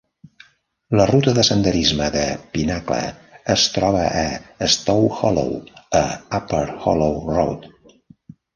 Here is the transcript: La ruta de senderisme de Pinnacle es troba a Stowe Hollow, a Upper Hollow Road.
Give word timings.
La 0.99 1.03
ruta 1.09 1.33
de 1.39 1.43
senderisme 1.49 2.07
de 2.15 2.23
Pinnacle 2.55 2.97
es 3.57 3.67
troba 3.77 4.03
a 4.23 4.67
Stowe 4.79 5.13
Hollow, 5.21 5.55
a 6.03 6.05
Upper 6.41 6.67
Hollow 6.73 7.25
Road. 7.33 7.73